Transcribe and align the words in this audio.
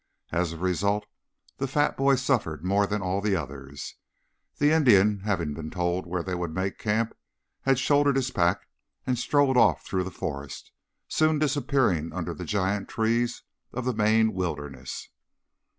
As 0.31 0.51
a 0.51 0.57
result, 0.57 1.05
the 1.57 1.67
fat 1.67 1.95
boy 1.95 2.15
suffered 2.15 2.65
more 2.65 2.87
than 2.87 3.03
all 3.03 3.21
the 3.21 3.35
others. 3.35 3.97
The 4.57 4.71
Indian, 4.71 5.19
having 5.25 5.53
been 5.53 5.69
told 5.69 6.07
where 6.07 6.23
they 6.23 6.33
would 6.33 6.55
make 6.55 6.79
camp, 6.79 7.15
had 7.61 7.77
shouldered 7.77 8.15
his 8.15 8.31
pack 8.31 8.67
and 9.05 9.15
strode 9.15 9.57
off 9.57 9.85
through 9.85 10.05
the 10.05 10.09
forest, 10.09 10.71
soon 11.07 11.37
disappearing 11.37 12.11
under 12.13 12.33
the 12.33 12.45
giant 12.45 12.89
trees 12.89 13.43
of 13.73 13.85
the 13.85 13.93
Maine 13.93 14.33
Wilderness. 14.33 15.07